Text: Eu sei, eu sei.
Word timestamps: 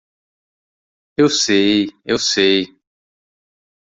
Eu 1.15 1.29
sei, 1.29 1.91
eu 2.03 2.17
sei. 2.17 2.75